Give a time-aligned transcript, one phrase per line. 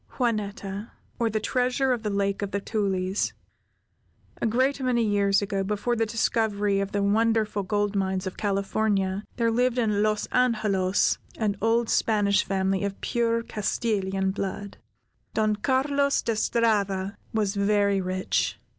[0.17, 3.33] JUANETTA; OR, THE TREASURE OF THE LAKE OF THE TULIES
[4.41, 9.23] A great many years ago, before the discovery of the wonderful gold mines of California,
[9.35, 14.77] there lived in Los Angelos an old Spanish family of pure Castilian blood.
[15.35, 18.57] Don Carlos De Strada was very rich.